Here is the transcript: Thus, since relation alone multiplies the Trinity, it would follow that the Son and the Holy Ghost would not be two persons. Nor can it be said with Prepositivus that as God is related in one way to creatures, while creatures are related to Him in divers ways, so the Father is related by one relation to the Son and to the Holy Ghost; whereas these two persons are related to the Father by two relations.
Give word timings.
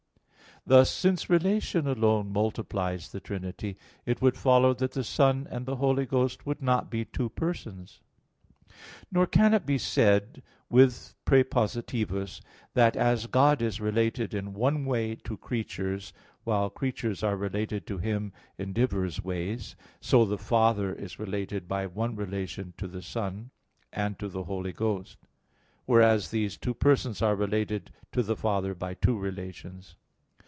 Thus, 0.63 0.91
since 0.91 1.27
relation 1.27 1.87
alone 1.87 2.31
multiplies 2.31 3.11
the 3.11 3.19
Trinity, 3.19 3.77
it 4.05 4.21
would 4.21 4.37
follow 4.37 4.75
that 4.75 4.91
the 4.91 5.03
Son 5.03 5.47
and 5.49 5.65
the 5.65 5.77
Holy 5.77 6.05
Ghost 6.05 6.45
would 6.45 6.61
not 6.61 6.91
be 6.91 7.03
two 7.03 7.29
persons. 7.29 7.99
Nor 9.11 9.25
can 9.25 9.55
it 9.55 9.65
be 9.65 9.79
said 9.79 10.43
with 10.69 11.15
Prepositivus 11.25 12.41
that 12.75 12.95
as 12.95 13.25
God 13.25 13.59
is 13.63 13.81
related 13.81 14.35
in 14.35 14.53
one 14.53 14.85
way 14.85 15.15
to 15.23 15.35
creatures, 15.35 16.13
while 16.43 16.69
creatures 16.69 17.23
are 17.23 17.35
related 17.37 17.87
to 17.87 17.97
Him 17.97 18.31
in 18.59 18.71
divers 18.71 19.23
ways, 19.23 19.75
so 19.99 20.25
the 20.25 20.37
Father 20.37 20.93
is 20.93 21.17
related 21.17 21.67
by 21.67 21.87
one 21.87 22.15
relation 22.15 22.75
to 22.77 22.87
the 22.87 23.01
Son 23.01 23.49
and 23.91 24.19
to 24.19 24.27
the 24.29 24.43
Holy 24.43 24.73
Ghost; 24.73 25.17
whereas 25.87 26.29
these 26.29 26.55
two 26.55 26.75
persons 26.75 27.19
are 27.19 27.35
related 27.35 27.89
to 28.11 28.21
the 28.21 28.35
Father 28.35 28.75
by 28.75 28.93
two 28.93 29.17
relations. 29.17 29.95